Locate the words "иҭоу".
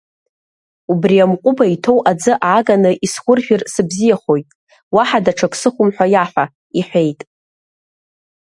1.75-1.99